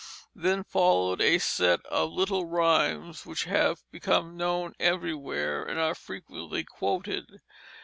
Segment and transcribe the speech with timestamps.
[0.33, 6.63] Then followed a set of little rhymes which have become known everywhere, and are frequently
[6.63, 7.39] quoted.